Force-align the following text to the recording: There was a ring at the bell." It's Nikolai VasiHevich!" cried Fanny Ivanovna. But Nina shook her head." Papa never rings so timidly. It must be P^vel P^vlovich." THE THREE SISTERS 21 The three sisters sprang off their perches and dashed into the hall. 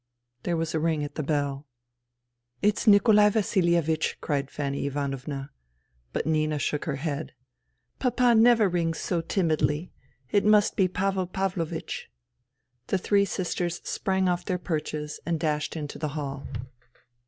There 0.41 0.57
was 0.57 0.73
a 0.73 0.79
ring 0.79 1.03
at 1.03 1.13
the 1.13 1.21
bell." 1.21 1.67
It's 2.63 2.87
Nikolai 2.87 3.29
VasiHevich!" 3.29 4.15
cried 4.19 4.49
Fanny 4.49 4.87
Ivanovna. 4.87 5.51
But 6.11 6.25
Nina 6.25 6.57
shook 6.57 6.85
her 6.85 6.95
head." 6.95 7.33
Papa 7.99 8.33
never 8.33 8.67
rings 8.67 8.97
so 8.97 9.21
timidly. 9.21 9.91
It 10.31 10.43
must 10.43 10.75
be 10.75 10.87
P^vel 10.87 11.29
P^vlovich." 11.29 12.05
THE 12.87 12.97
THREE 12.97 12.97
SISTERS 12.97 12.97
21 12.97 12.97
The 12.97 12.97
three 12.97 13.25
sisters 13.25 13.81
sprang 13.87 14.27
off 14.27 14.43
their 14.43 14.57
perches 14.57 15.19
and 15.23 15.39
dashed 15.39 15.75
into 15.75 15.99
the 15.99 16.09
hall. 16.17 16.47